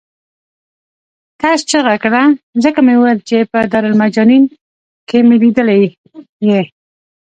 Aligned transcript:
کس 1.41 1.59
چغه 1.71 1.95
کړه 2.03 2.23
ځکه 2.63 2.79
مې 2.85 2.93
وویل 2.97 3.19
چې 3.29 3.37
په 3.51 3.59
دارالمجانین 3.71 4.43
کې 5.09 5.19
مې 5.27 5.35
لیدلی 5.41 5.81
یې. 6.47 6.61